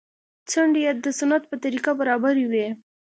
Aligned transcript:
څنډې 0.49 0.81
يې 0.85 0.91
د 1.03 1.05
سنت 1.19 1.43
په 1.49 1.55
طريقه 1.63 1.91
برابرې 1.99 2.45
وې. 2.51 2.67